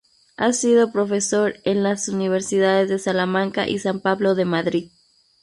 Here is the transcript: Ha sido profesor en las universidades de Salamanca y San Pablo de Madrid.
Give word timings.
Ha 0.35 0.51
sido 0.51 0.91
profesor 0.91 1.57
en 1.63 1.83
las 1.83 2.09
universidades 2.09 2.89
de 2.89 2.97
Salamanca 2.97 3.67
y 3.67 3.77
San 3.77 3.99
Pablo 3.99 4.33
de 4.33 4.45
Madrid. 4.45 4.89